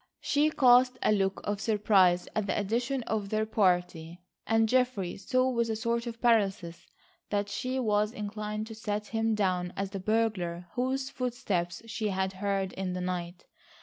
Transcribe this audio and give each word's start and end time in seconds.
She 0.19 0.49
cast 0.49 0.97
a 1.03 1.11
look 1.11 1.41
of 1.43 1.61
surprise 1.61 2.27
at 2.35 2.47
the 2.47 2.57
addition 2.59 3.03
to 3.07 3.19
their 3.19 3.45
party 3.45 4.19
and 4.47 4.67
Geoffrey 4.67 5.15
saw 5.15 5.51
with 5.51 5.69
a 5.69 5.75
sort 5.75 6.07
of 6.07 6.19
paralysis 6.19 6.87
that 7.29 7.49
she 7.49 7.77
was 7.79 8.11
inclined 8.11 8.65
to 8.65 8.73
set 8.73 9.05
him 9.09 9.35
down 9.35 9.71
as 9.77 9.91
the 9.91 9.99
burglar 9.99 10.65
whose 10.73 11.11
footsteps 11.11 11.83
she 11.85 12.07
had 12.07 12.33
heard 12.33 12.73
in 12.73 12.93
the 12.93 13.01
night. 13.01 13.45